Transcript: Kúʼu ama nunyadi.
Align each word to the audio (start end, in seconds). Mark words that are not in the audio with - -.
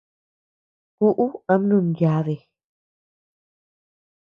Kúʼu 0.97 1.27
ama 1.51 1.65
nunyadi. 1.67 2.35